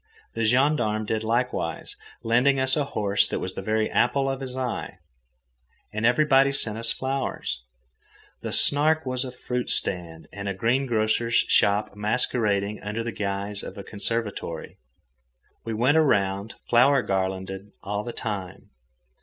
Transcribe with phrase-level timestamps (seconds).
[0.33, 4.57] The gendarme did likewise, lending us a horse that was the very apple of his
[4.57, 4.97] eye.
[5.93, 7.63] And everybody sent us flowers.
[8.41, 13.77] The Snark was a fruit stand and a greengrocer's shop masquerading under the guise of
[13.77, 14.79] a conservatory.
[15.65, 18.71] We went around flower garlanded all the time.